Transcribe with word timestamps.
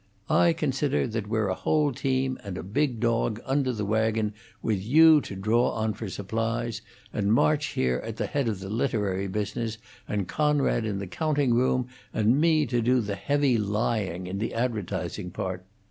I 0.31 0.53
consider 0.53 1.05
that 1.05 1.27
we're 1.29 1.49
a 1.49 1.53
whole 1.53 1.91
team 1.91 2.39
and 2.43 2.73
big 2.73 2.99
dog 2.99 3.39
under 3.45 3.71
the 3.71 3.85
wagon 3.85 4.33
with 4.63 4.83
you 4.83 5.21
to 5.21 5.35
draw 5.35 5.73
on 5.73 5.93
for 5.93 6.09
supplies, 6.09 6.81
and 7.13 7.31
March, 7.31 7.67
here, 7.73 8.01
at 8.03 8.17
the 8.17 8.25
head 8.25 8.47
of 8.47 8.61
the 8.61 8.69
literary 8.71 9.27
business, 9.27 9.77
and 10.07 10.27
Conrad 10.27 10.85
in 10.85 10.97
the 10.97 11.05
counting 11.05 11.53
room, 11.53 11.87
and 12.15 12.41
me 12.41 12.65
to 12.65 12.81
do 12.81 12.99
the 12.99 13.13
heavy 13.13 13.59
lying 13.59 14.25
in 14.25 14.39
the 14.39 14.55
advertising 14.55 15.29
part. 15.29 15.63